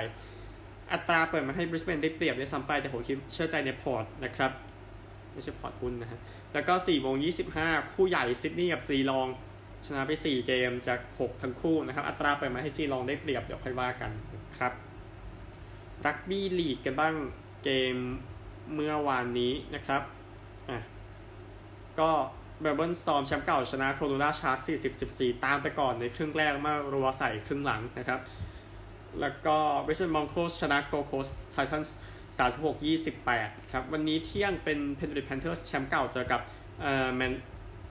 [0.93, 4.51] อัตราเปิดมาให้ Brisbane ได้เปรียบได้ซ้ำไปแต่ผมคิดเชื่อใจใน Port นะครับ
[5.33, 6.19] ไม่ใช่พอร์ตหุ้นนะฮะ
[6.53, 7.15] แล้วก็4โมง
[7.55, 9.27] 25 คู่ใหญ่ Sydney กับ Geelong
[9.85, 14.73] ชนะไป 4 เกมจาก 6 ทั้งคู่นะครับ อัตราเปิดมาให้ Geelong ได้เปรียบเดี๋ยวค่อยว่ากันนะครับ
[16.05, 17.13] รักบี้ลีกกันบ้าง
[17.63, 17.95] เกม
[18.73, 20.01] เมื่อวานนี้นะครับ
[20.69, 20.79] อะ
[21.99, 22.11] ก็
[22.61, 24.57] Melbourne Storm แชมป์เก่าชนะ Cronulla Sharks
[25.01, 28.19] 40-14 ตามไปก่อนในครึ่งแรกมารัวใส่ครึ่งหลังนะครับ
[29.21, 31.97] แล้วก็ Brisbane Broncos ชนะ Gold Coast Titans
[32.39, 32.75] 36
[33.21, 36.41] 28 ครับ วันนี้เที่ยงเป็นเพน t ริ t แพนเทอร์สแชมป์เก่าเจอกับ
[36.81, 37.33] เอ่อ Man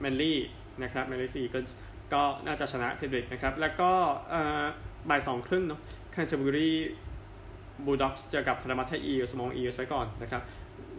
[0.01, 0.39] Manly
[0.81, 3.91] นะครับ Manly Sea Eagles ก็น่าจะชนะเพน t ริ t นะครับ แล้วก็
[4.29, 4.63] เอ่อ
[5.09, 5.81] บ่ายสองครึ่งเนาะ
[6.15, 10.41] Canterbury Bulldogs เจอกับ Parramatta Eels มอง Eels ไว้ก่อนนะครับ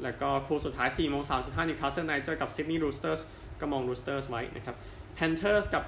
[0.02, 3.20] แล้วก็คู่สุดท้าย4โมง35 Newcastle Knights เจอกับ Sydney Roosters
[3.60, 4.76] ก็มอง Roosters ไว้นะครับ
[5.14, 5.84] Panthers กับ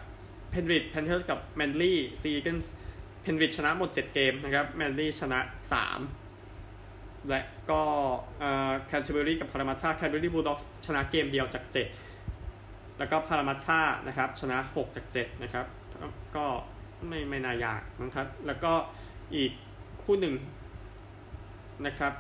[0.50, 2.58] เพน t ริ t แพนเทอร์สกับแมนลี่ซีเกิล
[3.34, 5.38] นลี่ซีกันเพน t ริ t ชนะหมด 7 เกมนะครับ Manly ชนะ
[6.54, 7.82] 3 และก็
[8.86, 11.64] Canterbury กับ Parramatta Canterbury Bulldogs ชนะเกมเดียวจาก
[12.30, 15.66] 7 แล้วก็ Parramattaนะครับชนะ 6 จาก 7 นะครับ
[16.36, 16.46] ก็
[17.08, 18.72] ไม่ไม่น่ายากนะครับ แล้วก็
[19.34, 19.52] อีก
[20.02, 20.34] คู่หนึ่ง
[21.86, 22.12] นะครับ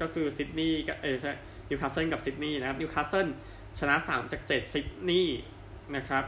[0.00, 1.32] ก็คือ Sydney กับเออใช่
[1.68, 3.28] นิวคาสเซิลกับ Sydney นะครับนิวคาสเซิล
[3.78, 5.38] ชนะ 3 จาก 7 Sydney
[5.96, 6.24] นะครับ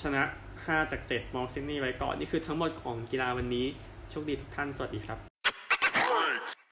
[0.00, 0.22] ชนะ
[0.66, 3.66] 5 จาก 7 มอง Sydney ไว้ก่อน นี่คือทั้งหมดของกีฬาวันนี้
[4.10, 5.29] โชคดีทุกท่าน สวัสดีครับ